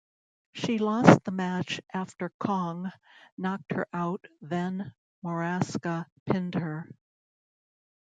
She 0.53 0.79
lost 0.79 1.23
the 1.25 1.29
match 1.31 1.79
after 1.93 2.33
Kong 2.39 2.91
knocked 3.37 3.73
her 3.73 3.85
out 3.93 4.25
then 4.41 4.95
Morasca 5.23 6.07
pinned 6.25 6.55
her. 6.55 6.89